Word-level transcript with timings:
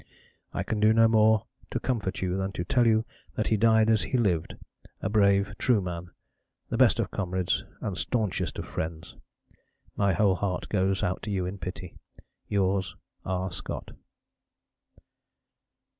I 0.51 0.63
can 0.63 0.79
do 0.79 0.93
no 0.93 1.07
more 1.07 1.45
to 1.69 1.79
comfort 1.79 2.23
you 2.23 2.35
than 2.35 2.53
to 2.53 2.63
tell 2.63 2.87
you 2.87 3.05
that 3.35 3.49
he 3.49 3.55
died 3.55 3.87
as 3.87 4.01
he 4.01 4.17
lived, 4.17 4.57
a 4.99 5.09
brave, 5.09 5.53
true 5.59 5.79
man 5.79 6.09
the 6.69 6.75
best 6.75 6.99
of 6.99 7.11
comrades 7.11 7.63
and 7.81 7.95
staunchest 7.95 8.57
of 8.57 8.65
friends. 8.65 9.15
My 9.95 10.13
whole 10.13 10.33
heart 10.37 10.69
goes 10.69 11.03
out 11.03 11.21
to 11.21 11.29
you 11.29 11.45
in 11.45 11.59
pity. 11.59 11.93
Yours, 12.47 12.95
R. 13.27 13.51
SCOTT. 13.51 13.91